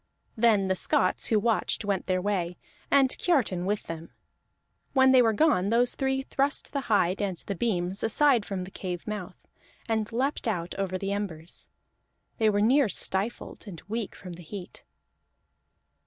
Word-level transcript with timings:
Then 0.35 0.67
the 0.67 0.73
Scots 0.73 1.27
who 1.27 1.39
watched 1.39 1.85
went 1.85 2.07
their 2.07 2.23
way, 2.23 2.57
and 2.89 3.07
Kiartan 3.19 3.67
with 3.67 3.83
them. 3.83 4.09
When 4.93 5.11
they 5.11 5.21
were 5.21 5.31
gone, 5.31 5.69
those 5.69 5.93
three 5.93 6.23
thrust 6.23 6.73
the 6.73 6.81
hide 6.89 7.21
and 7.21 7.37
the 7.37 7.53
beams 7.53 8.01
aside 8.01 8.43
from 8.43 8.63
the 8.63 8.71
cave 8.71 9.05
mouth, 9.05 9.37
and 9.87 10.11
leaped 10.11 10.47
out 10.47 10.73
over 10.79 10.97
the 10.97 11.13
embers. 11.13 11.67
They 12.39 12.49
were 12.49 12.61
near 12.61 12.89
stifled, 12.89 13.65
and 13.67 13.79
weak 13.87 14.15
from 14.15 14.33
the 14.33 14.41
heat. 14.43 14.83